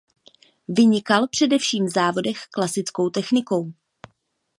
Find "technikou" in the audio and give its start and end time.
3.09-3.73